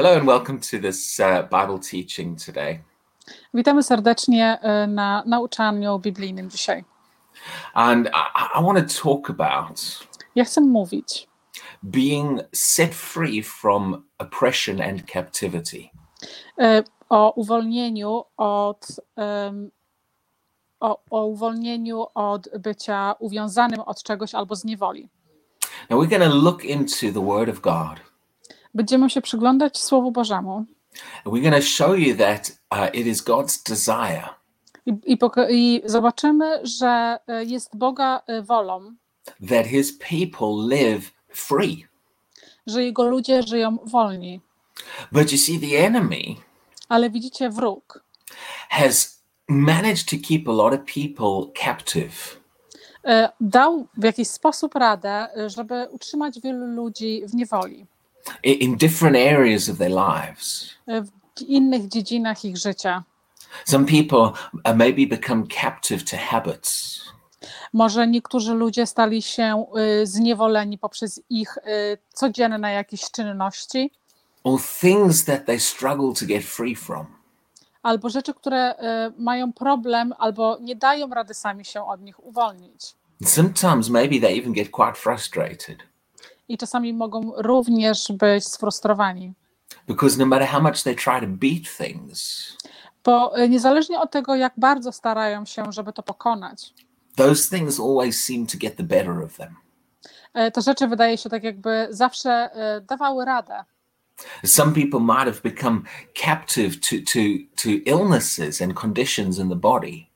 [0.00, 2.80] Hello and welcome to this uh, Bible teaching today.
[3.54, 6.84] Witamy serdecznie na nauczaniu biblijnym dzisiaj.
[7.74, 11.28] And I, I want to talk about Ja chcę mówić
[11.82, 15.90] being set free from oppression and captivity.
[16.60, 18.86] e, o uwolnieniu od
[19.16, 19.70] em,
[20.80, 25.08] o, o uwolnieniu od bycia uwiązanym od czegoś albo z niewoli.
[25.90, 28.07] Now we're going to look into the Word of God.
[28.78, 30.64] Będziemy się przyglądać Słowu Bożemu
[31.26, 34.28] we're going to show you that uh, it is God's desire
[34.86, 35.18] i, i,
[35.50, 38.94] i zobaczymy, że e, jest Boga e, wolą,
[39.48, 41.86] that His people live free.
[42.66, 44.40] że Jego ludzie żyją wolni.
[45.12, 46.22] But you see, the enemy
[46.88, 48.04] Ale widzicie, wróg
[48.68, 52.40] has managed to keep a lot of people captive.
[53.04, 57.86] e, dał w jakiś sposób radę, żeby utrzymać wielu ludzi w niewoli.
[58.42, 60.74] In different areas of their lives.
[60.86, 63.02] e, w innych dziedzinach ich życia.
[63.64, 64.32] Some people
[64.64, 66.98] uh, maybe become captive to habits.
[67.72, 69.66] Może niektórzy ludzie stali się
[70.02, 73.90] y, zniewoleni poprzez ich y, codzienne jakieś czynności,
[74.44, 77.06] or things that they struggle to get free from.
[77.82, 78.74] albo rzeczy, które
[79.08, 82.94] y, mają problem, albo nie dają rady sami się od nich uwolnić.
[83.24, 85.78] Sometimes maybe they even get quite frustrated
[86.48, 89.32] I czasami mogą również być sfrustrowani,
[89.88, 92.46] because no matter how much they try to beat things,
[93.04, 96.74] bo y, niezależnie od tego, jak bardzo starają się, żeby to pokonać,
[97.16, 99.54] those things always seem to get the better of them.
[100.46, 103.64] y, te rzeczy wydaje się tak, jakby zawsze y, dawały radę.
[104.44, 105.80] Some people might have become
[106.14, 107.18] captive to, to,
[107.62, 110.06] to illnesses and conditions in the body.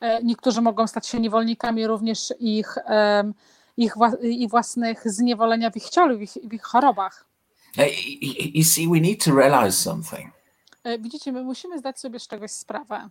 [0.00, 3.34] E, Niektórzy mogą stać się niewolnikami również ich, em,
[3.76, 7.24] ich, ich własnych zniewolenia w ich ciele, w ich, w ich chorobach.
[7.78, 10.30] Y- y- You see, we need to realize something.
[10.84, 13.08] E, Widzicie, my musimy zdać sobie z czegoś sprawę.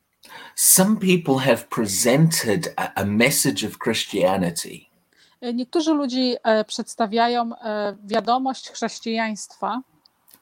[0.56, 4.80] Some people have presented a, a message of Christianity
[5.42, 9.82] E, Niektórzy ludzi e, przedstawiają e, wiadomość chrześcijaństwa,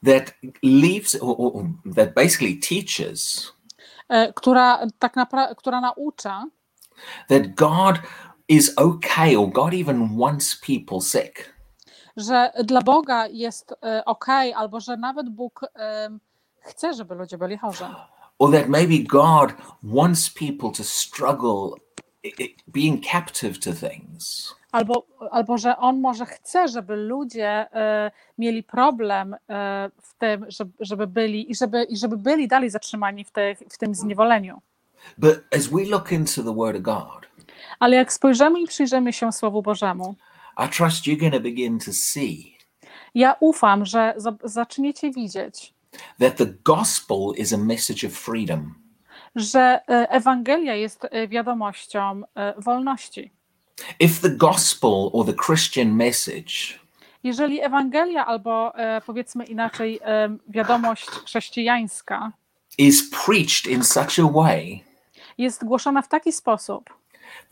[0.06, 1.64] that leaves, or, or
[1.96, 3.52] that basically teaches
[4.34, 6.44] która tak naprawdę, która naucza,
[7.28, 7.96] that God
[8.52, 11.52] is okay, or God even wants people sick.
[12.16, 13.74] że dla Boga jest
[14.04, 16.20] ok, albo że nawet Bóg em,
[16.60, 17.84] chce, żeby ludzie byli chorzy.
[18.38, 19.52] Or that maybe God
[19.82, 21.70] wants people to struggle
[22.68, 24.54] being captive to things.
[24.72, 30.72] Albo, albo że on może chce, żeby ludzie e, mieli problem e, w tym, żeby,
[30.80, 34.62] żeby byli i żeby, i żeby byli dalej zatrzymani w, tych, w tym zniewoleniu.
[35.18, 37.26] But as we look into the Word of God,
[37.78, 40.14] Ale jak spojrzymy i przyjrzymy się Słowu Bożemu,
[40.66, 42.52] I trust you're going to begin to see
[43.14, 45.74] ja ufam, że za- zaczniecie widzieć,
[46.20, 48.74] that the gospel is a message of freedom.
[49.36, 53.30] że e, Ewangelia jest e, wiadomością e, wolności.
[54.00, 56.52] If the gospel or the Christian message
[57.24, 58.72] Jeżeli Ewangelia albo
[59.06, 60.00] powiedzmy inaczej
[60.48, 62.32] wiadomość chrześcijańska
[62.78, 64.84] is preached in such a way
[65.38, 66.90] jest głoszona w taki sposób,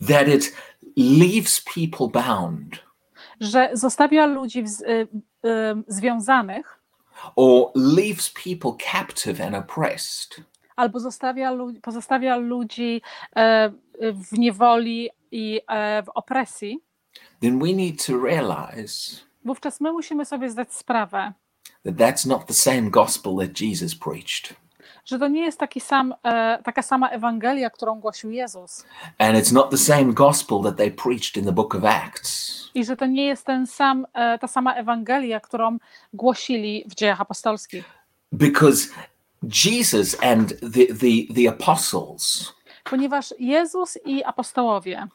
[0.07, 0.55] that it
[0.97, 2.79] leaves people bound.
[3.39, 5.07] Że zostawia ludzi e,
[5.49, 6.79] e, związanych.
[7.35, 10.41] Or leaves people captive and oppressed,
[10.75, 13.01] albo zostawia, pozostawia ludzi
[13.35, 13.71] e,
[14.13, 16.79] w niewoli i e, w opresji,
[17.41, 21.33] then we need to realize wówczas my musimy sobie zdać sprawę,
[21.85, 24.55] that that's not the same gospel that Jesus preached.
[25.05, 28.85] Że to nie jest taki sam, e, taka sama Ewangelia, którą głosił Jezus.
[29.17, 32.61] And it's not the same gospel that they preached in the book of Acts.
[32.75, 35.77] I że to nie jest ten sam, e, ta sama Ewangelia, którą
[36.13, 37.85] głosili w dziejach apostolskich.
[38.31, 38.87] Because
[39.65, 42.53] Jesus and the, the, the apostles
[42.83, 45.07] Ponieważ Jezus i apostołowie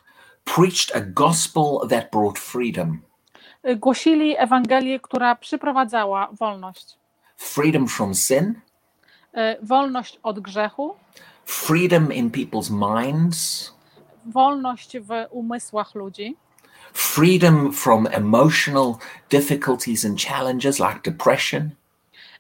[0.45, 3.03] preached a gospel that brought freedom
[3.63, 6.97] e, głosili Ewangelię, która przyprowadzała wolność.
[7.37, 8.55] freedom from sin,
[9.63, 10.97] Wolność od grzechu,
[11.45, 13.73] freedom in people's minds,
[14.27, 16.37] wolność w umysłach ludzi,
[16.93, 18.95] freedom from emotional
[19.31, 21.71] difficulties and challenges like depression,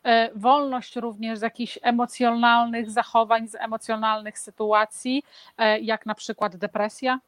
[0.04, 5.22] e, wolność również z jakichś emocjonalnych zachowań, z emocjonalnych sytuacji,
[5.58, 7.20] e, jak na przykład depresja,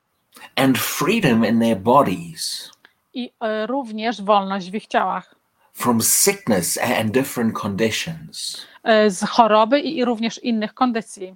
[0.57, 2.71] and freedom in their bodies.
[3.15, 5.35] I e, również wolność w ich ciałach,
[5.73, 8.67] from sickness and different conditions.
[8.89, 11.35] E, z choroby i również innych kondycji.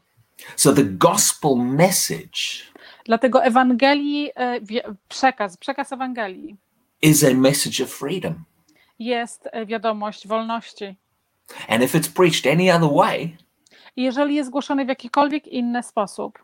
[0.56, 2.72] So the gospel message
[3.04, 4.60] Dlatego Ewangelii, e,
[5.08, 6.56] przekaz, przekaz Ewangelii
[7.02, 8.34] is a message of freedom.
[8.98, 10.96] jest e, wiadomość wolności.
[11.68, 13.36] And if it's preached any other way,
[13.96, 16.38] I jeżeli jest głoszony w jakikolwiek inny sposób,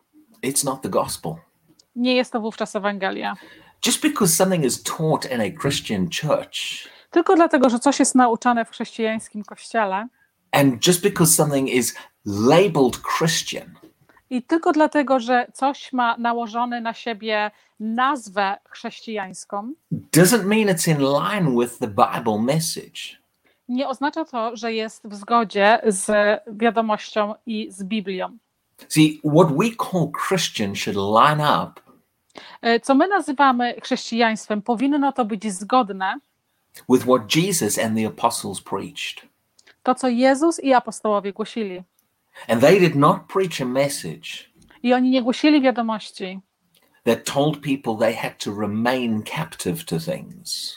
[0.45, 1.33] it's not the gospel.
[1.97, 3.35] nie jest to wówczas Ewangelia.
[3.87, 8.65] Just because something is taught in a Christian church, Tylko dlatego, że coś jest nauczane
[8.65, 10.07] w chrześcijańskim kościele
[10.53, 13.75] and just because something is labeled Christian,
[14.31, 17.51] i tylko dlatego, że coś ma nałożony na siebie
[17.81, 23.19] nazwę chrześcijańską, doesn't mean it's in line with the Bible message.
[23.69, 26.11] nie oznacza to, że jest w zgodzie z
[26.47, 28.39] wiadomością i z Biblią.
[28.89, 31.89] See, what we call Christian should line up
[32.63, 36.15] E, Co my nazywamy chrześcijaństwem, powinno to być zgodne
[36.89, 39.27] with what Jesus and the apostles preached.
[39.89, 41.83] To, co Jezus i apostołowie głosili.
[42.49, 44.29] And they did not preach a message
[44.83, 46.41] I oni nie głosili wiadomości,
[47.05, 50.77] that told people they had to remain captive to things.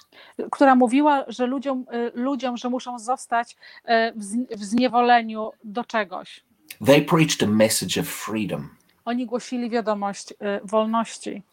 [0.52, 3.56] która mówiła, że ludziom, e, ludziom że muszą zostać
[3.86, 6.44] e, w z- w zniewoleniu do czegoś.
[6.86, 8.70] They preached a message of freedom,
[9.06, 11.44] Oni głosili wiadomość e, wolności,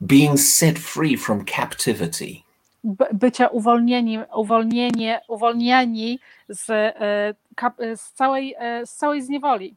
[0.00, 2.42] being set free from captivity.
[2.84, 9.76] By- bycia uwolnieni, uwolnienie, uwolnieni z, e, z, całej, e, z całej zniewoli.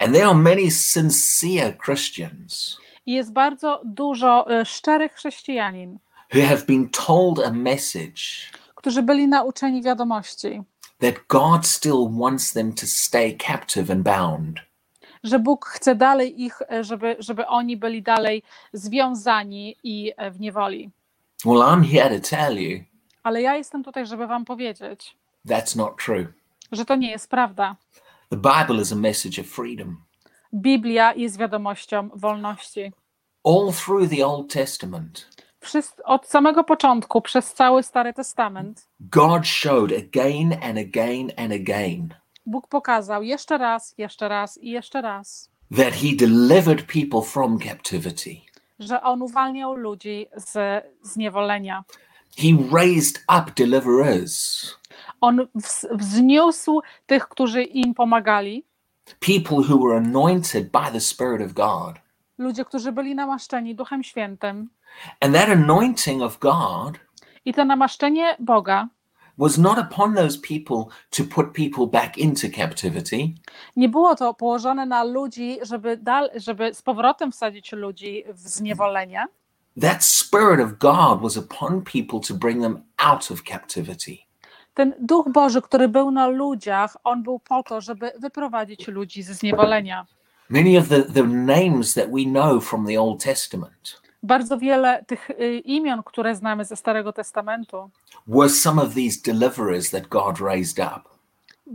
[0.00, 2.76] And there are many sincere Christians
[3.06, 5.98] I jest bardzo dużo e, szczerych chrześcijanin,
[6.34, 8.22] who have been told a message
[8.74, 10.62] którzy byli nauczeni wiadomości,
[10.98, 14.60] that God still wants them to stay captive and bound.
[15.24, 18.42] że Bóg chce dalej ich, żeby, żeby oni byli dalej
[18.72, 20.90] związani i w niewoli.
[21.44, 22.84] Well, I'm here to tell you
[23.22, 26.26] Ale ja jestem tutaj, żeby wam powiedzieć, that's not true.
[26.72, 27.76] że to nie jest prawda.
[28.30, 29.96] The Bible is a message of freedom.
[30.54, 32.92] Biblia jest wiadomością wolności.
[33.44, 35.28] All through the Old Testament,
[36.04, 42.14] od samego początku, przez cały Stary Testament, God showed again and again and again
[42.46, 48.40] Bóg pokazał jeszcze raz, jeszcze raz i jeszcze raz, that He delivered people from captivity.
[48.78, 51.84] Że On uwalniał ludzi z zniewolenia.
[52.38, 54.66] He raised up deliverers,
[55.20, 58.64] On wz- wzniósł tych, którzy im pomagali,
[59.20, 61.96] people who were anointed by the Spirit of God.
[62.38, 64.70] ludzie, którzy byli namaszczeni Duchem Świętym.
[65.20, 66.98] And that anointing of God
[67.44, 68.88] I to namaszczenie Boga
[69.38, 73.34] was not upon those people to put people back into captivity.
[73.76, 79.26] nie było to położone na ludzi, żeby, dal, żeby z powrotem wsadzić ludzi w zniewolenie.
[79.80, 84.18] That Spirit of God was upon people to bring them out of captivity.
[84.74, 89.34] Ten Duch Boży, który był na ludziach, on był po to, żeby wyprowadzić ludzi ze
[89.34, 90.06] zniewolenia.
[90.50, 95.30] Many of the, the names that we know from the Old Testament Bardzo wiele tych
[95.30, 97.90] y, imion, które znamy ze Starego Testamentu,
[98.26, 101.00] were some of these deliverers that God raised up.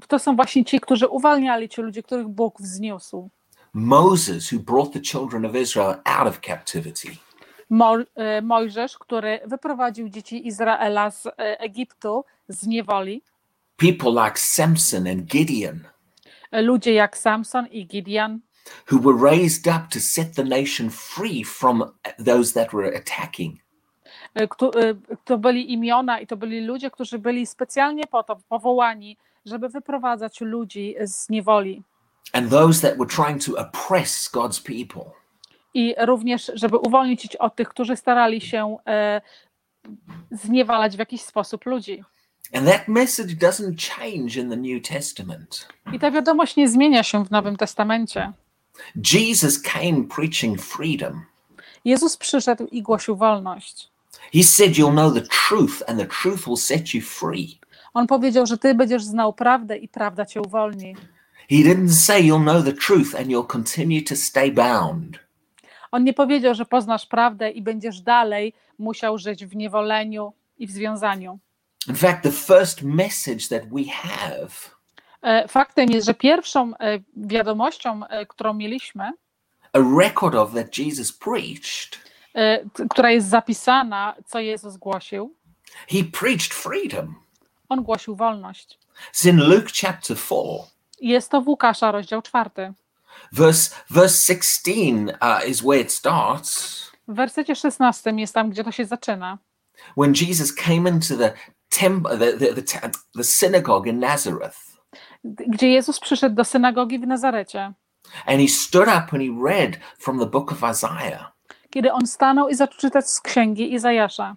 [0.08, 3.30] to są właśnie ci, którzy uwalniali ci ludzie, których Bóg wzniósł.
[3.74, 7.08] Moses, who brought the children of Israel out of captivity.
[7.70, 8.06] Mo, y,
[8.42, 13.22] Mojżesz, który wyprowadził dzieci Izraela z y, Egiptu, z niewoli.
[13.78, 15.80] People like Samson and Gideon,
[16.52, 18.40] Ludzie jak Samson i Gideon,
[18.92, 21.84] who were raised up to set the nation free from
[22.26, 23.60] those that were attacking.
[24.50, 24.96] kto- y,
[25.26, 30.42] to byli imiona i to byli ludzie, którzy byli specjalnie po to powołani, żeby wyprowadzać
[30.42, 31.84] ludzi z niewoli.
[32.34, 35.12] and those that were trying to oppress God's people.
[35.74, 39.22] I również, żeby uwolnić ich od tych, którzy starali się e,
[40.32, 42.04] zniewalać w jakiś sposób ludzi.
[42.54, 45.68] And that message doesn't change in the New Testament.
[45.94, 48.32] I ta wiadomość nie zmienia się w Nowym Testamencie.
[49.14, 51.22] Jesus came preaching freedom.
[51.86, 53.90] Jezus przyszedł i głosił wolność.
[54.34, 57.60] He said, You'll know the truth, and the truth will set you free.
[57.94, 60.96] On powiedział, że ty będziesz znał prawdę i prawda cię uwolni.
[61.50, 65.20] He didn't say you'll know the truth and you'll continue to stay bound.
[65.92, 70.72] On nie powiedział, że poznasz prawdę i będziesz dalej musiał żyć w niewoleniu i w
[70.72, 71.40] związaniu.
[71.88, 74.50] In fact, the first message that we have
[75.48, 79.12] Faktem jest, że pierwszą e, wiadomością, e, którą mieliśmy,
[79.74, 82.00] a record of that Jesus preached,
[82.36, 82.60] e,
[82.90, 85.36] która jest zapisana, co Jezus głosił,
[85.90, 87.16] he preached freedom.
[87.70, 88.80] on głosił wolność.
[89.14, 90.44] It's in Luke chapter 4,
[91.02, 92.74] Jest to w Łukasza, rozdział czwarty.
[93.32, 94.72] verse, verse 16
[95.22, 96.80] uh, is where it starts.
[97.08, 99.38] W wersecie 16 jest tam, gdzie to się zaczyna.
[99.98, 101.34] When Jesus came into the
[101.70, 104.69] temple, the, the, the, the synagogue in Nazareth,
[105.24, 107.74] Gdzie Jezus przyszedł do synagogi w Nazarecie.
[108.26, 111.32] and he stood up and he read from the book of Isaiah.
[111.70, 114.36] Kiedy on stanął i zaczął czytać z księgi Izajasza.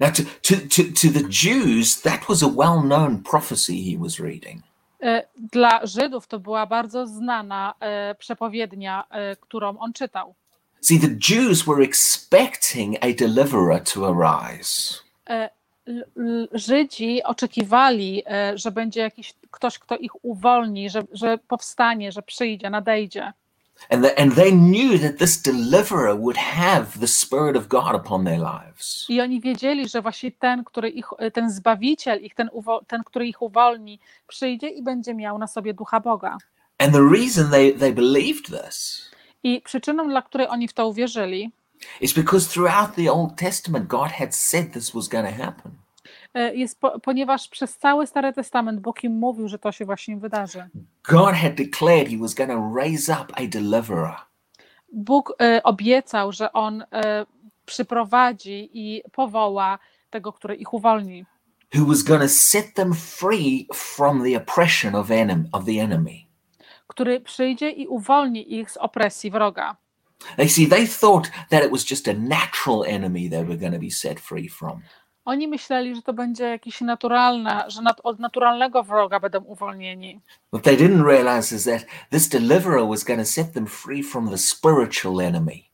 [0.00, 4.18] Now, to, to, to, to the Jews, that was a well known prophecy he was
[4.20, 4.62] reading.
[5.02, 10.34] E, Dla Żydów to była bardzo znana e, przepowiednia, e, którą on czytał.
[10.80, 14.94] See, the Jews were expecting a deliverer to arise.
[15.30, 15.50] E,
[16.52, 22.70] Żydzi oczekiwali, e, że będzie jakiś ktoś, kto ich uwolni, że, że powstanie, że przyjdzie,
[22.70, 23.32] nadejdzie.
[23.90, 28.24] And, the, and they knew that this deliverer would have the Spirit of God upon
[28.24, 29.06] their lives.
[29.08, 32.50] I oni wiedzieli, że właśnie ten, który ich, ten Zbawiciel, ich, ten,
[32.86, 36.36] ten, który ich uwolni, przyjdzie i będzie miał na sobie ducha Boga.
[36.78, 39.10] And the reason they, they believed this
[39.42, 41.50] I przyczyną, dla której oni w to uwierzyli,
[42.00, 45.72] is because throughout the Old Testament, God had said this was going to happen.
[46.34, 50.16] e, jest po, ponieważ przez cały Stary Testament Bóg im mówił, że to się właśnie
[50.16, 50.68] wydarzy.
[51.08, 54.14] God had declared he was going to raise up a deliverer.
[54.92, 57.26] Bóg e, obiecał, że on e,
[57.66, 59.78] przyprowadzi i powoła
[60.10, 61.24] tego, który ich uwolni,
[61.74, 66.16] who was going to set them free from the oppression of, enem- of the enemy.
[66.86, 69.76] który przyjdzie i uwolni ich z opresji wroga.
[70.36, 73.80] They see, they thought that it was just a natural enemy they were going to
[73.80, 74.82] be set free from.
[75.24, 80.20] Oni myśleli, że to będzie jakieś naturalne, że nat, od naturalnego wroga będą uwolnieni.
[80.52, 84.30] What they didn't realize is that this deliverer was going to set them free from
[84.30, 85.72] the spiritual enemy.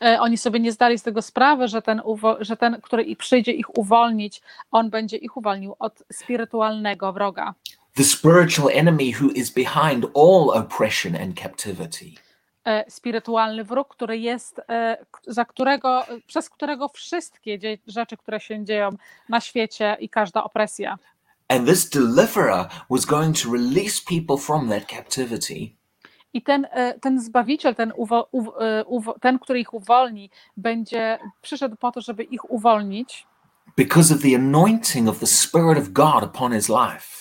[0.00, 2.02] E, Oni sobie nie zdali z tego sprawy, że ten,
[2.40, 7.54] że ten, który przyjdzie ich uwolnić, on będzie ich uwolnił od spirytualnego wroga.
[7.94, 12.25] The spiritual enemy who is behind all oppression and captivity.
[12.66, 14.96] E, Spirytualny wróg, który jest, e,
[15.26, 18.90] za którego, przez którego wszystkie rzeczy, które się dzieją
[19.28, 20.98] na świecie i każda opresja.
[21.48, 25.76] And this deliverer was going to release people from that captivity
[26.32, 28.52] I ten, e, ten zbawiciel, ten, uwo, uw,
[28.86, 33.26] uwo, ten, który ich uwolni, będzie przyszedł po to, żeby ich uwolnić
[33.76, 37.16] because of the anointing of the Spirit of God upon his life.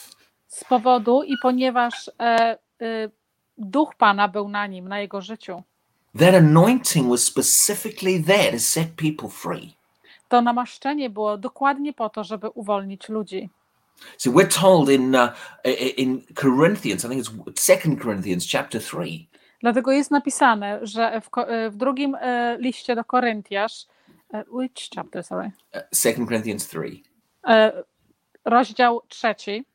[0.48, 3.10] z powodu i ponieważ e, e,
[3.58, 5.64] duch Pana był na nim, na jego życiu.
[6.20, 9.76] That anointing was specifically there to set people free.
[10.28, 13.50] To namaszczenie było dokładnie po to, żeby uwolnić ludzi.
[14.18, 15.30] So we're told in uh,
[15.98, 19.28] in Corinthians, I think it's Second Corinthians chapter three,
[19.66, 23.86] Dlatego jest napisane, że w, e, w drugim e, liście do Koryntiasz,
[24.34, 27.04] e, which chapter, sorry, uh, Second Corinthians three,
[27.48, 27.84] e,
[28.46, 29.66] rozdział trzeci,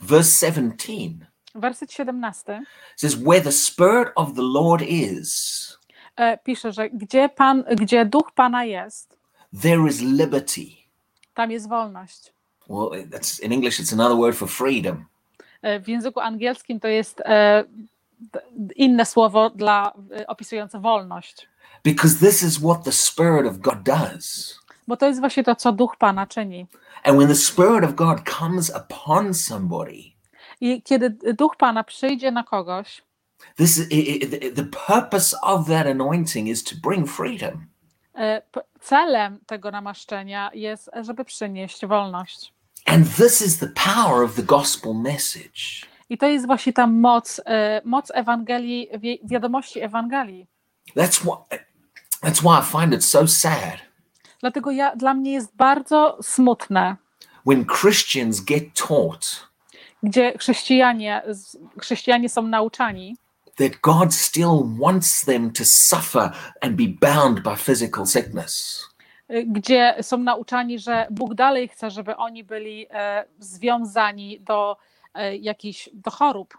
[0.00, 2.62] verse seventeen werset 17,
[2.96, 5.78] says, "Where the Spirit of the Lord is,
[6.16, 9.18] e, pisze, że gdzie, pan, gdzie duch Pana jest,
[9.62, 10.66] there is liberty."
[11.34, 12.32] tam jest wolność.
[12.68, 13.80] Well, that's in English.
[13.80, 15.04] It's another word for freedom.
[15.62, 17.64] E, W języku angielskim to jest e,
[18.76, 19.92] inne słowo dla
[20.26, 21.48] opisujące wolność,
[21.84, 24.58] Because this is what the Spirit of God does.
[24.88, 26.66] bo to jest właśnie to, co duch Pana czyni.
[27.04, 30.11] And when the Spirit of God comes upon somebody,
[30.62, 33.02] I kiedy duch Pana przyjdzie na kogoś,
[33.56, 33.88] this
[34.54, 37.66] the purpose of that anointing is to bring freedom.
[38.18, 38.42] e,
[38.80, 42.52] celem tego namaszczenia jest, żeby przynieść wolność.
[42.86, 45.86] And this is the power of the gospel message.
[46.10, 50.46] I to jest właśnie ta moc, e, moc Ewangelii, wi- wiadomości Ewangelii.
[50.96, 51.38] That's what
[52.22, 53.78] that's why I find it so sad
[54.40, 56.96] Dlatego ja, dla mnie jest bardzo smutne,
[57.46, 59.51] when Christians get taught
[60.02, 61.22] gdzie chrześcijanie,
[61.80, 63.16] chrześcijanie są nauczani,
[63.56, 68.82] that God still wants them to suffer and be bound by physical sickness.
[69.30, 74.76] y, gdzie są nauczani, że Bóg dalej chce, żeby oni byli e, związani do
[75.14, 76.58] e, jakichś do chorób.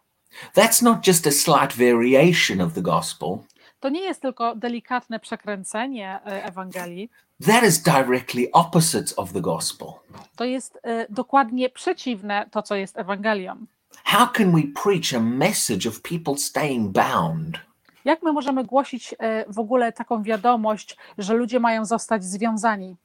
[0.55, 3.37] That's not just a slight variation of the gospel.
[3.79, 7.09] To nie jest tylko delikatne przekręcenie e, Ewangelii,
[7.41, 9.87] That is directly opposite of the gospel.
[10.35, 13.65] to jest e, dokładnie przeciwne to, co jest Ewangelią.
[14.03, 17.59] How can we preach a message of people staying bound
[18.05, 22.95] Jak my możemy głosić e, w ogóle taką wiadomość, że ludzie mają zostać związani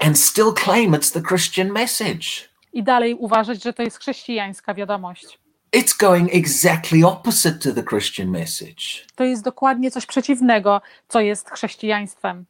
[0.00, 2.26] and still claim it's the Christian message?
[2.72, 5.38] i dalej uważać, że to jest chrześcijańska wiadomość?
[5.76, 8.82] It's going exactly opposite to the Christian message.
[9.14, 12.44] To jest dokładnie coś przeciwnego, co jest chrześcijaństwem.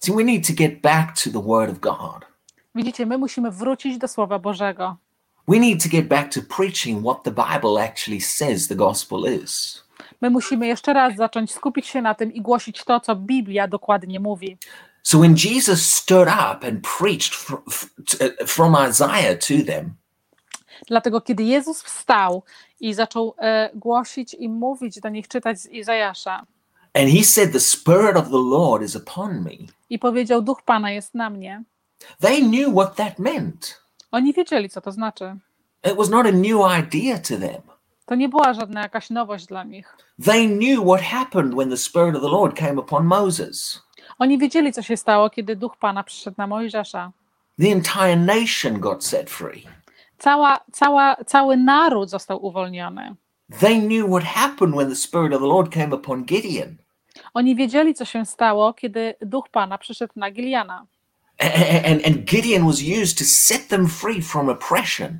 [0.00, 2.24] See, we need to get back to the Word of God.
[2.74, 4.96] Widzicie, my musimy wrócić do Słowa Bożego.
[5.48, 9.82] We need to get back to preaching what the Bible actually says the gospel is.
[10.20, 14.20] My musimy jeszcze raz zacząć skupić się na tym i głosić to, co Biblia dokładnie
[14.20, 14.58] mówi.
[15.02, 17.46] So when Jesus stood up and preached
[18.06, 19.94] t- from Isaiah to them,
[20.86, 22.42] Dlatego, kiedy Jezus wstał
[22.80, 26.46] i zaczął e, głosić i mówić do nich, czytać z Izajasza,
[26.96, 29.56] and he said, The Spirit of the Lord is upon me,
[29.90, 31.62] i powiedział: Duch Pana jest na mnie,
[32.20, 33.80] they knew what that meant.
[34.12, 35.36] oni wiedzieli, co to znaczy.
[35.84, 37.62] It was not a new idea to them.
[38.06, 39.96] To nie była żadna jakaś nowość dla nich.
[40.24, 43.82] They knew what happened when the Spirit of the Lord came upon Moses.
[44.18, 47.12] Oni wiedzieli, co się stało, kiedy duch Pana przyszedł na Mojżesza.
[47.60, 49.66] The entire nation got set free.
[50.18, 53.14] Cała, cała, cały naród został uwolniony.
[53.60, 56.76] They knew what happened when the Spirit of the Lord came upon Gideon.
[57.34, 60.86] Oni wiedzieli, co się stało, kiedy duch Pana przyszedł na Giliana.
[61.40, 65.18] A- a- And, and Gideon was used to set them free from oppression.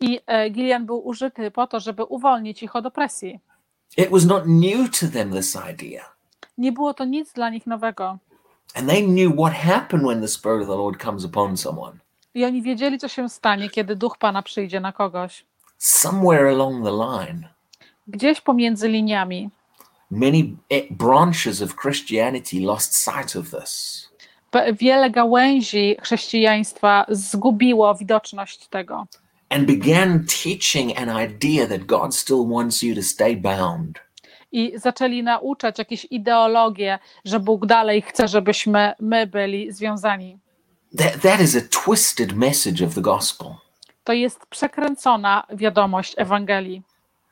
[0.00, 3.40] I e, Gilian był użyty po to, żeby uwolnić ich od opresji.
[3.96, 6.04] It was not new to them, this idea.
[6.58, 8.18] Nie było to nic dla nich nowego.
[8.74, 11.98] And they knew what happened when the Spirit of the Lord comes upon someone.
[12.34, 15.44] I oni wiedzieli, co się stanie, kiedy duch Pana przyjdzie na kogoś.
[15.78, 17.48] Somewhere along the line,
[18.08, 19.50] Gdzieś pomiędzy liniami
[20.10, 24.04] many eh, branches of Christianity lost sight of this.
[24.72, 29.06] wiele gałęzi chrześcijaństwa zgubiło widoczność tego
[29.48, 34.00] and began teaching an idea that God still wants you to stay bound.
[34.54, 40.38] i zaczęli nauczać jakieś ideologie, że Bóg dalej chce, żebyśmy my byli związani.
[40.98, 43.48] That, that is a twisted message of the gospel.
[44.04, 46.82] To jest przekręcona wiadomość Ewangelii.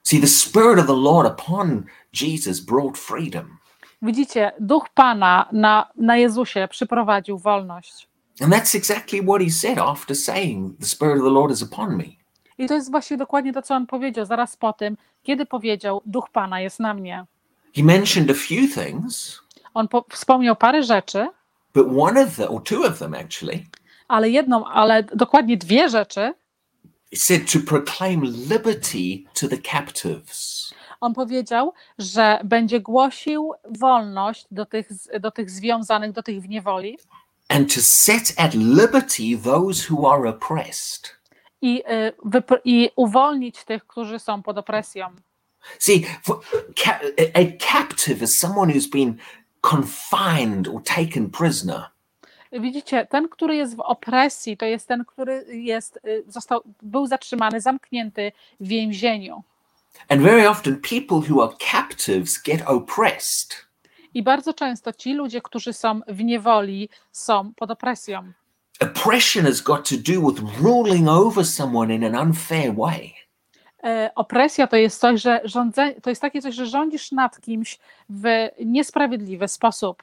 [0.03, 3.59] See, the Spirit of the Lord upon Jesus brought freedom.
[4.03, 8.09] Widzicie, duch Pana na, na Jezusie przyprowadził wolność.
[8.41, 11.97] And that's exactly what he said after saying, The Spirit of the Lord is upon
[11.97, 12.05] me.
[12.59, 16.31] I to jest właśnie dokładnie to, co on powiedział zaraz po tym, kiedy powiedział: Duch
[16.33, 17.25] Pana jest na mnie.
[17.77, 19.41] He mentioned a few things,
[19.75, 21.29] On po, wspomniał parę rzeczy,
[21.75, 23.65] but one of them, or two of them actually,
[24.09, 26.35] ale jedną, ale dokładnie dwie rzeczy.
[27.15, 30.75] Said to proclaim liberty to the captives.
[31.01, 34.89] On powiedział, że będzie głosił wolność do tych,
[35.21, 36.99] do tych związanych, do tych w niewoli
[37.49, 41.23] And to set at liberty those who are oppressed.
[41.63, 45.07] i, y, i uwolnić tych, którzy są pod opresją.
[45.79, 46.41] See, for,
[47.35, 49.17] a captive is someone who's been
[49.61, 51.92] confined or taken prisoner.
[52.53, 57.61] Widzicie, ten, który jest w opresji, to jest ten, który jest, y, został, był zatrzymany,
[57.61, 59.43] zamknięty w więzieniu.
[60.09, 63.67] And very often, people who are captives get oppressed.
[64.15, 68.33] I bardzo często ci ludzie, którzy są w niewoli, są pod opresją.
[68.81, 73.15] Oppression has got to do with ruling over someone in an unfair way.
[73.85, 77.79] E, Opresja to jest coś, że rządze, to jest takie coś, że rządzisz nad kimś
[78.11, 80.03] w niesprawiedliwy sposób.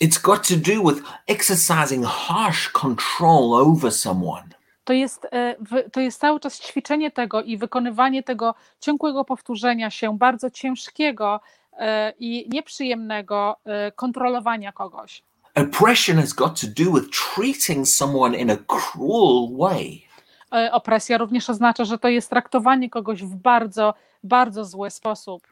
[0.00, 4.42] It's got to do with exercising harsh control over someone.
[4.84, 5.56] To jest, e,
[5.92, 11.40] to jest cały czas ćwiczenie tego i wykonywanie tego ciągłego powtórzenia się, bardzo ciężkiego
[11.72, 15.22] e, i nieprzyjemnego e, kontrolowania kogoś.
[15.54, 20.02] Oppression has got to do with treating someone in a cruel way.
[20.72, 25.42] Opresja również oznacza, że to jest traktowanie kogoś w bardzo, bardzo zły sposób,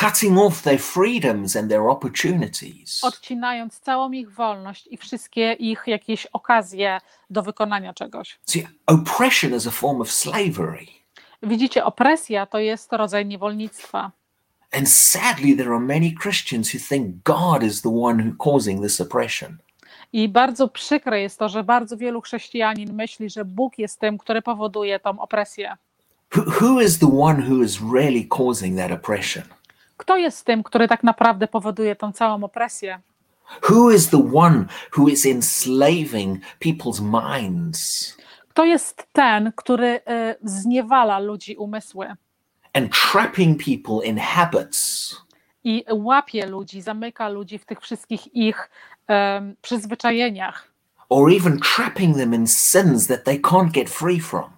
[0.00, 3.04] cutting off their freedoms and their opportunities.
[3.04, 8.38] odcinając całą ich wolność i wszystkie ich jakieś okazje do wykonania czegoś.
[8.46, 10.86] See, oppression is a form of slavery.
[11.42, 14.10] Widzicie, opresja to jest rodzaj niewolnictwa.
[14.72, 19.00] And sadly, there are many Christians who think God is the one who causing this
[19.00, 19.58] oppression.
[20.12, 24.42] I bardzo przykre jest to, że bardzo wielu chrześcijanin myśli, że Bóg jest tym, który
[24.42, 25.76] powoduje tą opresję.
[26.36, 29.42] Who, who is the one who is really causing that oppression?
[29.96, 33.00] Kto jest tym, który tak naprawdę powoduje tą całą opresję?
[33.70, 34.64] Who is the one
[34.98, 38.16] who is enslaving people's minds
[38.48, 40.00] Kto jest ten, który y,
[40.42, 42.14] zniewala ludzi umysły
[42.72, 45.16] and trapping people in habits?
[45.64, 48.70] i łapie ludzi, zamyka ludzi w tych wszystkich ich
[49.62, 50.68] przyzwyczajeniach
[51.08, 54.50] Or even trapping them in sins that they can't get free from?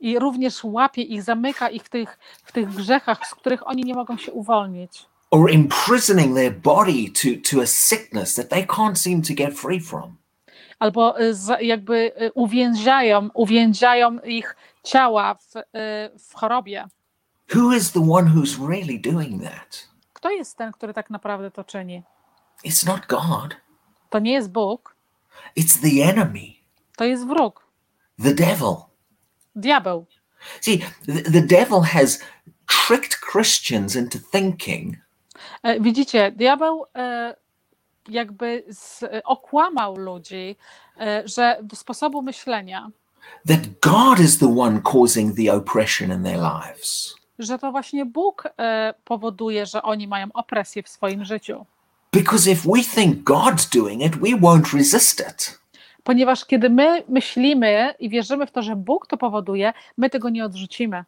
[0.00, 3.94] I również łapie ich, zamyka ich w tych, w tych grzechach, z których oni nie
[3.94, 5.06] mogą się uwolnić.
[5.30, 9.80] Or imprisoning their body to, to a sickness that they can't seem to get free
[9.80, 10.20] from?
[10.80, 15.62] albo y, jakby y, uwięziają, uwięziają ich ciała w, y,
[16.18, 16.84] w chorobie.
[17.54, 19.88] Who is the one who's really doing that?
[20.12, 22.02] Kto jest ten, który tak naprawdę to czyni?
[22.64, 23.56] It's not God,
[24.10, 24.96] To nie jest Bóg,
[25.58, 26.46] it's the enemy,
[26.96, 27.66] to jest wróg,
[28.22, 28.89] the devil.
[29.56, 30.06] Diabeł.
[30.60, 32.20] See, the, devil has
[32.66, 34.96] tricked Christians into thinking
[35.62, 37.36] E, Widzicie, diabeł e,
[38.08, 40.56] jakby z, okłamał ludzi,
[41.00, 42.90] e, że do sposobu myślenia,
[43.48, 47.14] that God is the one causing the oppression in their lives.
[47.38, 51.66] że to właśnie Bóg e, powoduje, że oni mają opresję w swoim życiu.
[52.12, 55.59] Because if we think God's doing it, we won't resist it.
[56.04, 60.44] Ponieważ kiedy my myślimy i wierzymy w to, że Bóg to powoduje, my tego nie
[60.44, 61.04] odrzucimy.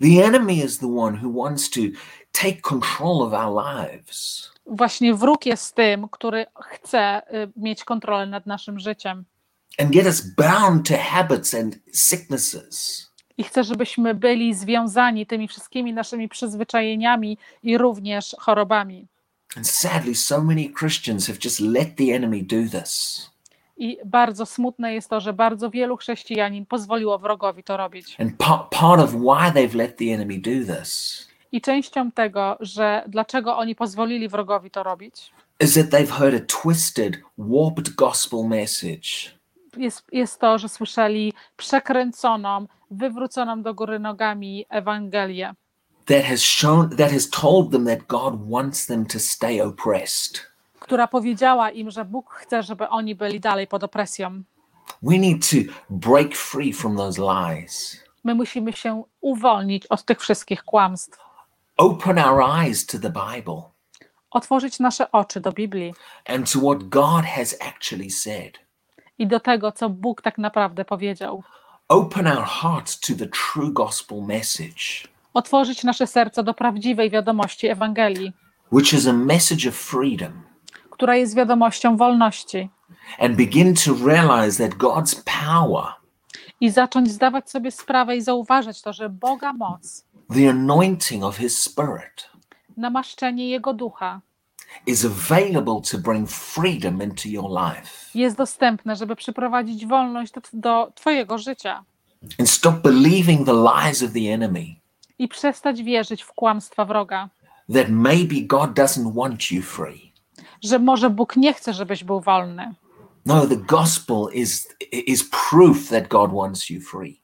[0.00, 1.80] The enemy is the one who wants to
[2.32, 4.50] take control of our lives.
[4.66, 9.24] Właśnie wróg jest tym, który chce y, mieć kontrolę nad naszym życiem
[9.78, 13.06] and get us bound to habits and sicknesses.
[13.38, 19.06] i chce, żebyśmy byli związani tymi wszystkimi naszymi przyzwyczajeniami i również chorobami.
[19.56, 23.30] And sadly, so many Christians have just let the enemy do this.
[23.76, 28.16] I bardzo smutne jest to, że bardzo wielu chrześcijanin pozwoliło wrogowi to robić.
[28.20, 33.04] And part, part of why they've let the enemy do this I częścią tego, że
[33.08, 39.36] dlaczego oni pozwolili wrogowi to robić, is that they've heard a twisted, warped gospel message
[39.76, 45.54] jest, jest to, że słyszeli przekręconą, wywróconą do góry nogami Ewangelię,
[46.06, 50.55] that has shown that has told them that God wants them to stay oppressed.
[50.86, 54.42] Która powiedziała im, że Bóg chce, żeby oni byli dalej pod opresją.
[55.02, 55.56] We need to
[55.90, 58.04] break free from those lies.
[58.24, 61.18] My musimy się uwolnić od tych wszystkich kłamstw,
[61.76, 63.62] Open our eyes to the Bible
[64.30, 65.94] otworzyć nasze oczy do Biblii
[66.26, 68.58] and to what God has actually said.
[69.18, 71.42] i do tego, co Bóg tak naprawdę powiedział.
[71.88, 78.32] Open our hearts to the true gospel message, Otworzyć nasze serca do prawdziwej wiadomości Ewangelii,
[78.72, 80.42] which is a message of freedom,
[80.96, 82.68] która jest wiadomością wolności,
[83.18, 85.84] and begin to realize that God's power,
[86.60, 90.04] i zacząć zdawać sobie sprawę i zauważać to, że Boga moc,
[90.34, 92.30] the anointing of His Spirit,
[92.76, 94.20] namaszczenie Jego ducha
[94.86, 97.90] is available to bring freedom into your life.
[98.14, 101.84] jest dostępne, żeby przyprowadzić wolność do, do Twojego życia
[102.38, 104.64] And stop believing the lies of the enemy
[105.18, 107.28] i przestać wierzyć w kłamstwa wroga,
[107.74, 110.05] that maybe God doesn't want you free.
[110.64, 112.74] Że może Bóg nie chce, żebyś był wolny.
[113.26, 117.22] No, the gospel is, is proof that God wants you free.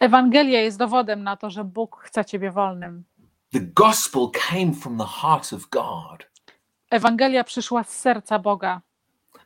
[0.00, 3.04] Ewangelia jest dowodem na to, że Bóg chce Ciebie wolnym.
[3.52, 6.26] The gospel came from the heart of God.
[6.90, 8.80] Ewangelia przyszła z serca Boga.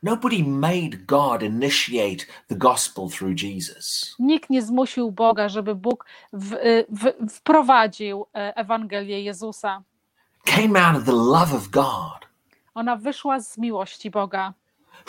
[0.03, 4.15] Nobody made God initiate the gospel through Jesus.
[4.19, 6.55] Nikt nie zmusił Boga, żeby Bóg w,
[6.89, 9.83] w, wprowadził e, Ewangelię Jezusa.
[10.45, 12.30] Came out of the love of God,
[12.75, 14.53] Ona wyszła z miłości Boga,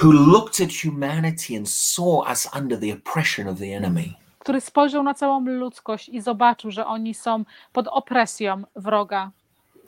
[0.03, 4.15] who looked at humanity and saw us under the oppression of the enemy.
[4.39, 9.31] który spojrzał na całą ludzkość i zobaczył, że oni są pod opresją wroga.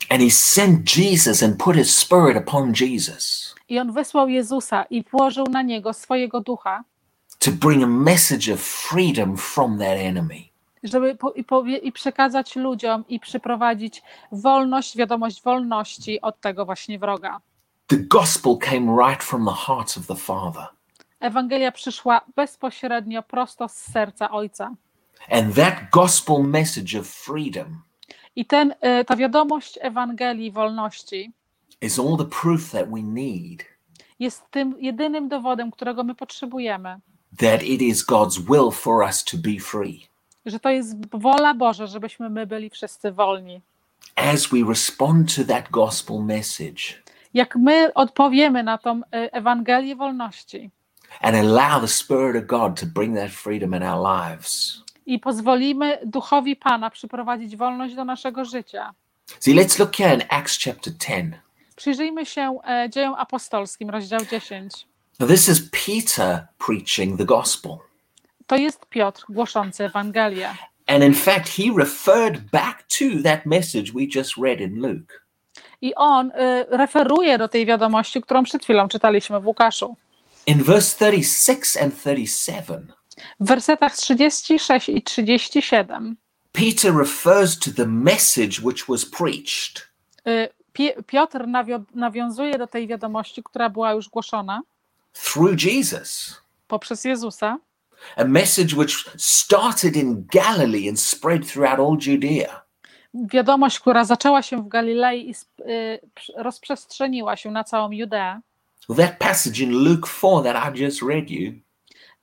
[0.09, 5.03] And he sent Jesus and put his spirit upon Jesus I on wysłał Jezusa i
[5.11, 6.83] włożył na niego swojego ducha,
[7.39, 10.41] to bring a message of freedom from that enemy.
[10.83, 16.99] żeby po, i, powie, i przekazać ludziom i przyprowadzić wolność, wiadomość wolności od tego właśnie
[16.99, 17.39] wroga.
[17.87, 20.67] The gospel came right from the heart of the Father.
[21.19, 24.71] Ewangelia przyszła bezpośrednio prosto z serca Ojca.
[25.31, 27.81] And that gospel message of freedom
[28.35, 28.71] I ten,
[29.01, 31.31] y, ta wiadomość Ewangelii wolności
[31.81, 33.63] is all the proof that we need
[34.19, 36.99] jest tym jedynym dowodem, którego my potrzebujemy,
[37.37, 40.07] that it is God's will for us to be free.
[40.45, 43.61] że to jest wola Boża, żebyśmy my byli wszyscy wolni.
[44.15, 46.81] As we respond to that gospel message
[47.35, 50.69] Jak my odpowiemy na tą y, Ewangelię wolności
[51.21, 54.81] and allow the Spirit of God to bring that freedom in our lives.
[55.05, 58.93] i pozwolimy Duchowi Pana przyprowadzić wolność do naszego życia,
[59.39, 61.35] See, let's look here in Acts chapter 10.
[61.75, 64.87] przyjrzyjmy się e, dziejom apostolskim, rozdział 10.
[65.19, 67.77] Now, this is Peter preaching the gospel.
[68.47, 70.49] To jest Piotr głoszący Ewangelię.
[70.87, 75.24] And in fact, he referred back to that message we just read in Luke.
[75.81, 79.95] I on y, referuje do tej wiadomości, którą przed chwilą czytaliśmy w Łukaszu.
[80.47, 82.93] In verse 36 and 37,
[83.39, 86.15] W wersetach 36 i 37
[86.51, 89.87] Peter refers to the message which was preached.
[90.27, 91.45] y, Pi- Piotr
[91.95, 94.61] nawiązuje do tej wiadomości, która była już głoszona
[95.13, 97.57] through Jesus, poprzez Jezusa.
[98.17, 102.61] a message which started in Galilee and spread throughout all Judea.
[103.15, 105.99] Wiadomość, która zaczęła się w Galilei i y,
[106.37, 108.39] rozprzestrzeniła się na całą Judeę.
[108.97, 111.53] That passage in Luke 4 that I just read you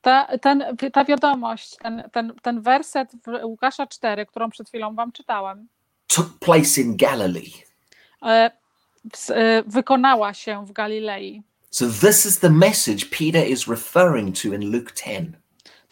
[0.03, 5.13] Ta, ten, ta wiadomość, ten, ten, ten werset w Łukasza 4, którą przed chwilą wam
[5.13, 5.69] czytałem,
[6.07, 7.53] took place in Galilee.
[8.23, 8.51] e,
[9.31, 11.43] e, wykonała się w Galilei.
[11.71, 15.42] So, this is the message Peter is referring to in Luke 10.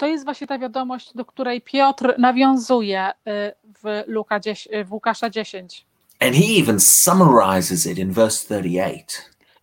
[0.00, 3.12] To jest właśnie ta wiadomość, do której Piotr nawiązuje e,
[3.82, 5.86] w, Luka 10, w Łukasza 10.
[6.20, 9.04] And he even summarizes it in verse 38.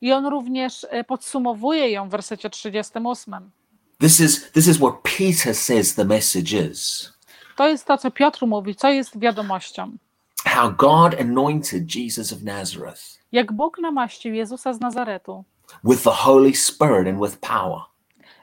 [0.01, 3.51] I on również e, podsumowuje ją w wersecie 38.
[3.99, 7.11] This is, this is what Peter says the message is.
[7.55, 9.97] To jest to, co Piotr mówi, co jest wiadomością.
[10.45, 15.43] how God anointed Jesus of Nazareth Jak Bóg namaścił Jezusa z Nazaretu
[15.83, 17.81] with the Holy Spirit and with power.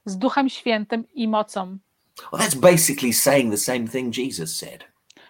[0.04, 1.78] Z Duchem Świętym i mocą.
[2.32, 4.84] Well, that's basically saying the same thing Jesus said.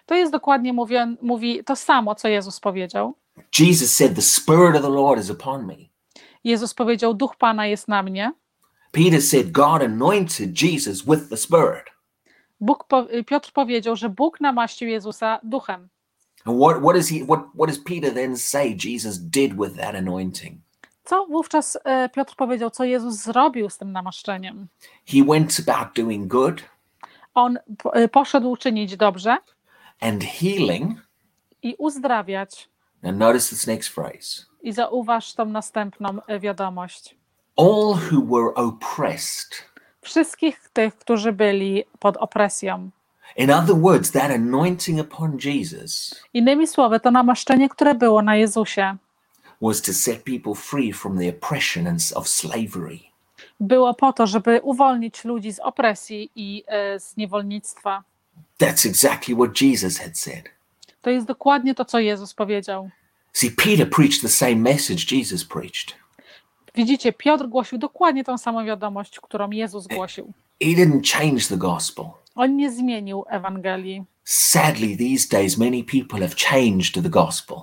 [0.05, 3.15] To jest dokładnie mówi, mówi to samo, co Jezus powiedział.
[3.59, 5.75] Jesus said, The Spirit of the Lord is upon me.
[6.43, 8.31] Jezus powiedział: Duch Pana jest na mnie.
[8.91, 11.85] Peter said, God anointed Jesus with the Spirit.
[12.59, 12.85] Bóg,
[13.27, 15.89] Piotr powiedział, że Bóg namaścił Jezusa duchem.
[16.45, 19.95] And what, what, is he, what, what does Peter then say Jesus did with that
[19.95, 20.61] anointing?
[21.05, 24.67] Co wówczas e, Piotr powiedział, co Jezus zrobił z tym namaszczeniem?
[25.07, 26.61] He went about doing good
[27.33, 27.57] On
[27.93, 29.37] e, poszedł czynić dobrze
[30.01, 30.99] and healing.
[31.61, 32.69] i uzdrawiać.
[33.03, 37.15] Now, notice this next phrase I zauważ tą następną e, wiadomość.
[37.57, 39.49] all who were oppressed.
[40.01, 42.89] Wszystkich tych, którzy byli pod opresją.
[43.37, 48.95] In other words, that anointing upon Jesus Innymi słowy, to namaszczenie, które było na Jezusie,
[49.61, 52.99] was to set people free from the oppression of slavery.
[53.59, 58.03] było po to, żeby uwolnić ludzi z opresji i e, z niewolnictwa.
[58.59, 60.43] That's exactly what Jesus had said.
[61.01, 62.89] To jest dokładnie to, co Jezus powiedział.
[63.33, 65.95] See, Peter preached the same message Jesus preached.
[66.75, 70.33] Widzicie, Piotr głosił dokładnie tą samą wiadomość, którą Jezus głosił.
[70.61, 72.05] He didn't change the gospel.
[72.35, 74.03] On nie zmienił Ewangelii.
[74.23, 77.57] Sadly, these days, many people have changed the gospel.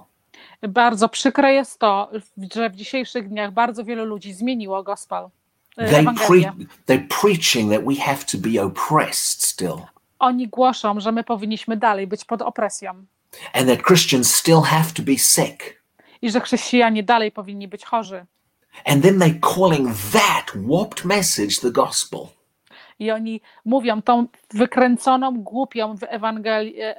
[0.68, 2.10] Bardzo przykre jest to,
[2.54, 5.28] że w dzisiejszych dniach bardzo wielu ludzi zmieniło gospel.
[5.76, 6.52] e, They pre-
[6.86, 9.76] they're preaching that we have to be oppressed still,
[10.18, 12.90] Oni głoszą, że my powinniśmy dalej być pod opresją
[13.52, 15.82] and that Christians still have to be sick.
[16.22, 18.26] i że chrześcijanie dalej powinni być chorzy.
[18.84, 22.20] And then they calling that warped message the gospel.
[22.98, 26.12] I oni mówią tą wykręconą, głupią e,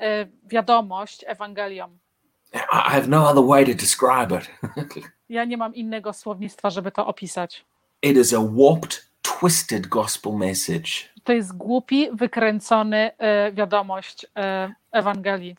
[0.02, 1.98] e, wiadomość Ewangelią.
[2.54, 4.50] I have no other way to describe it.
[5.30, 7.66] Ja nie mam innego słownictwa, żeby to opisać.
[8.02, 10.90] it is a warped, twisted gospel message.
[11.24, 15.56] To jest głupi, wykręcony e, wiadomość e, Ewangelii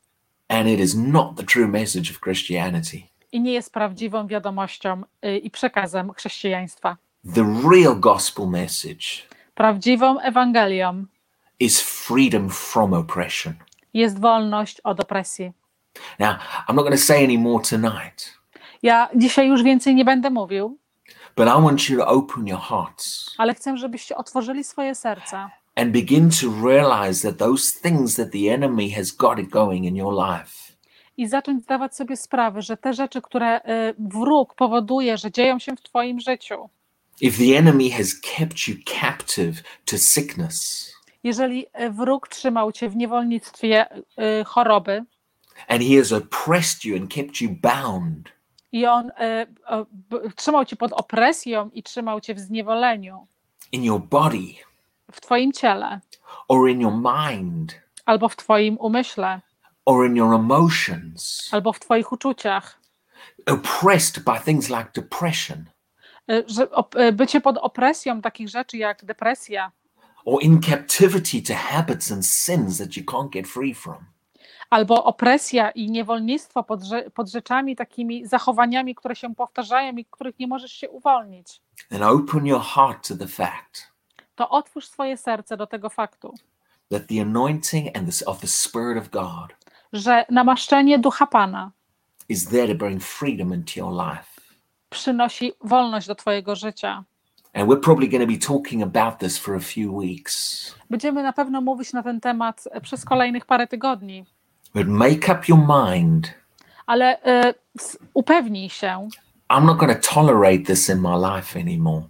[0.49, 3.03] And it is not the true message of Christianity.
[3.33, 6.97] i nie jest prawdziwą wiadomością e, i przekazem chrześcijaństwa.
[7.35, 9.05] The real gospel message
[9.55, 11.05] Prawdziwą Ewangelią
[11.61, 13.55] is freedom from oppression.
[13.95, 15.53] jest wolność od opresji.
[16.19, 16.37] Now,
[16.69, 18.35] I'm not going to say any more tonight,
[18.83, 20.79] Ja dzisiaj już więcej nie będę mówił,
[21.37, 25.51] but I want you to open your hearts ale chcę, żebyście otworzyli swoje serca.
[25.77, 29.97] and begin to realize that those things that the enemy has got it going in
[29.97, 30.51] your life,
[31.17, 35.77] i zacząć zdawać sobie sprawę, że te rzeczy, które e, wróg powoduje, że dzieją się
[35.77, 36.69] w Twoim życiu,
[37.21, 40.91] if the enemy has kept you captive to sickness.
[41.25, 43.87] Jeżeli e, wróg trzymał Cię w niewolnictwie
[44.19, 45.05] e, choroby
[45.69, 48.33] and he has oppressed you and kept you bound,
[48.73, 49.47] i on e,
[49.93, 53.27] b- trzymał Cię pod opresją i trzymał Cię w zniewoleniu.
[53.73, 54.55] In your body.
[55.13, 56.01] W Twoim ciele.
[56.49, 57.75] Or in your mind.
[58.07, 59.41] Albo w Twoim umyśle,
[59.87, 62.79] or in your emotions, albo w Twoich uczuciach,
[63.47, 65.65] oppressed by things like depression.
[66.31, 69.73] E, że op- e, bycie pod opresją takich rzeczy jak depresja,
[70.25, 73.97] or in captivity to habits and sins that you can't get free from.
[74.75, 76.81] Albo opresja i niewolnictwo pod,
[77.15, 82.47] pod rzeczami, takimi zachowaniami, które się powtarzają i których nie możesz się uwolnić, Then open
[82.47, 83.93] your heart to the fact
[84.35, 86.35] to otwórz swoje serce do tego faktu,
[86.91, 89.55] that the anointing and the, of the Spirit of God
[89.93, 91.71] że namaszczenie Ducha Pana
[92.29, 94.41] is there to bring freedom into your life.
[94.91, 97.05] przynosi wolność do Twojego życia.
[97.53, 100.75] And we're probably going to be talking about this for a few weeks.
[100.91, 104.25] Będziemy na pewno mówić na ten temat przez kolejnych parę tygodni,
[104.75, 106.35] But make up your mind.
[106.87, 107.19] ale
[107.79, 109.09] s- upewnij się,
[109.51, 112.03] I'm not going to tolerate this in my life anymore.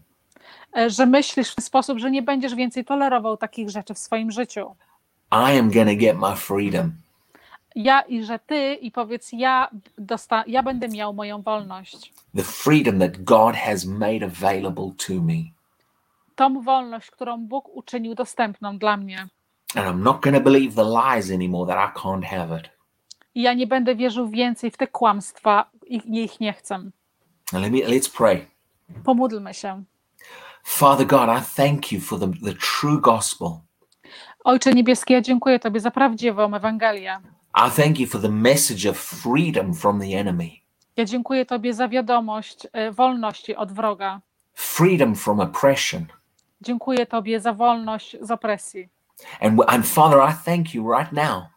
[0.77, 4.31] e, że myślisz w ten sposób, że nie będziesz więcej tolerował takich rzeczy w swoim
[4.31, 4.75] życiu.
[5.33, 6.93] I am going to get my freedom.
[7.77, 12.13] Ja i że ty, i powiedz, ja, dosta- ja będę miał moją wolność.
[12.37, 15.35] The freedom that God has made available to me.
[16.37, 19.27] Tą wolność, którą Bóg uczynił dostępną dla mnie.
[19.77, 22.71] And I'm not going to believe the lies anymore that I can't have it.
[23.35, 26.75] I ja nie będę wierzył więcej w te kłamstwa i ich nie chcę.
[26.75, 28.47] And let me let's pray.
[29.05, 29.83] Pomódlmy się.
[30.65, 33.49] Father God, I thank you for the, the true gospel.
[34.45, 37.19] Ojcze Niebieski, ja dziękuję Tobie za prawdziwą Ewangelię.
[37.69, 40.49] I thank you for the message of freedom from the enemy,
[40.97, 44.21] Ja dziękuję Tobie za wiadomość e, wolności od wroga.
[44.55, 46.07] freedom from oppression,
[46.61, 48.89] Dziękuję Tobie za wolność z opresji.
[49.41, 51.55] And, and Father, I thank you right now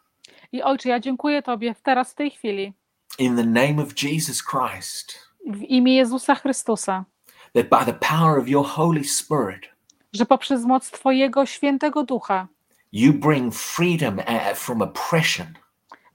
[0.52, 2.74] I Ojcze, ja dziękuję Tobie teraz, w tej chwili,
[3.20, 7.06] in the name of Jesus Christ w imię Jezusa Chrystusa,
[7.54, 9.70] that by the power of your Holy Spirit,
[10.14, 12.48] że poprzez moc Twojego świętego ducha
[12.92, 15.48] you bring freedom uh, from oppression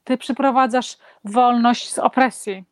[0.04, 2.64] Ty przyprowadzasz wolność z opresji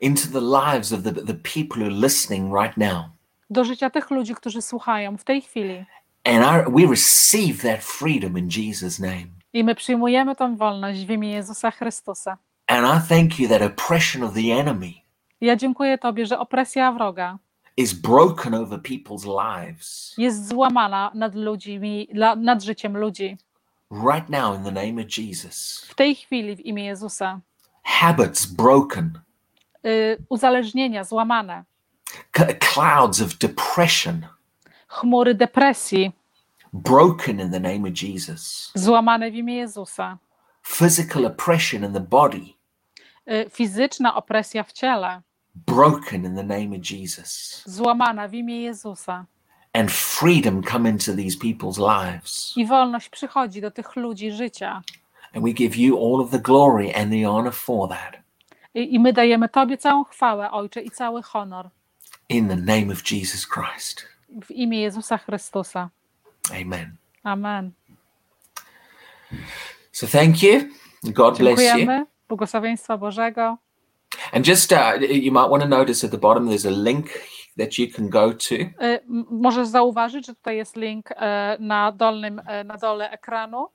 [0.00, 3.04] into the lives of the, the people who are listening right now.
[3.50, 5.84] do życia tych ludzi, którzy słuchają w tej chwili.
[6.24, 9.26] And our, we receive that freedom in Jesus' name.
[9.52, 12.36] I my przyjmujemy tą wolność w imię Jezusa Chrystusa.
[12.66, 14.92] And I thank you that oppression of the enemy
[15.40, 17.38] Ja dziękuję Tobie, że opresja wroga
[17.76, 23.36] is broken over people's lives jest złamana nad ludźmi, nad życiem ludzi.
[23.90, 25.86] right now in the name of Jesus.
[25.90, 27.40] W tej chwili w imię Jezusa.
[27.82, 29.18] Habits broken,
[29.86, 31.64] Y, uzależnienia złamane,
[32.32, 34.26] C- clouds of depression
[35.00, 36.12] chmury depresji
[36.72, 38.72] broken in the name of Jesus.
[38.74, 40.18] złamane w imię Jezusa.
[40.62, 42.54] Physical oppression in the body
[43.28, 45.22] Y, fizyczna opresja w ciele
[45.66, 47.62] broken in the name of Jesus.
[47.66, 49.26] złamana w imię Jezusa.
[49.72, 52.52] And freedom come into these people's lives.
[52.56, 54.82] I wolność przychodzi do tych ludzi życia.
[55.34, 58.16] And we give you all of the glory and the honor for that.
[58.74, 61.70] I, I my dajemy Tobie całą chwałę, Ojcze, i cały honor
[62.28, 64.13] In the name of Jesus Christ.
[64.42, 65.90] W imię Jezusa Chrystusa.
[66.50, 66.96] Amen.
[67.22, 67.72] Amen.
[69.92, 70.60] So thank you.
[71.04, 71.86] God bless you.
[72.28, 73.56] Błogosławieństwa Bożego.
[74.32, 77.06] And just uh, you might want to notice at the bottom there's a link
[77.58, 78.54] that you can go to.
[78.54, 83.68] Y, Możesz zauważyć, że tutaj jest link e, na, dolnym, e, na dole ekranu.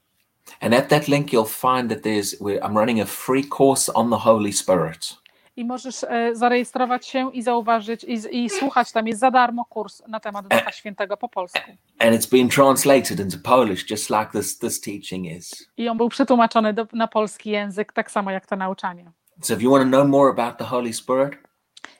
[0.61, 4.17] And at that link, you'll find that there's I'm running a free course on the
[4.17, 5.17] Holy Spirit.
[5.55, 8.91] I możesz e, zarejestrować się i zauważyć, i, i słuchać.
[8.91, 11.71] Tam jest za darmo kurs na temat Ducha Świętego po polsku.
[11.99, 15.69] And it's been translated into Polish, just like this this teaching is.
[15.77, 19.11] I on był przetłumaczony do, na polski język, tak samo jak to nauczanie.
[19.41, 21.49] So if you want to know more about the Holy Spirit,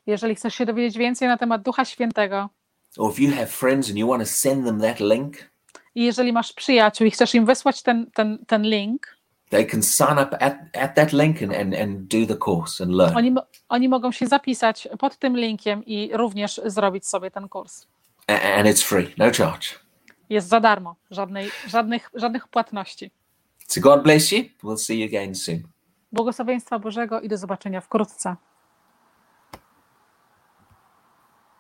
[0.07, 2.49] Jeżeli chcesz się dowiedzieć więcej na temat Ducha Świętego,
[2.97, 5.35] or if you have friends and you want to send them that link,
[5.95, 9.17] i jeżeli masz przyjaciół i chcesz im wysłać ten, ten, ten link,
[9.49, 12.91] they can sign up at, at that link and, and, and do the course and
[12.93, 13.17] learn.
[13.17, 13.35] oni,
[13.69, 17.85] oni mogą się zapisać pod tym linkiem i również zrobić sobie ten kurs.
[18.27, 19.67] A- And it's free, no charge.
[20.29, 23.11] Jest za darmo, żadnej, żadnych, żadnych płatności.
[23.67, 24.43] So God bless you.
[24.63, 25.59] We'll see you again soon.
[26.11, 28.35] Błogosławieństwa Bożego i do zobaczenia wkrótce.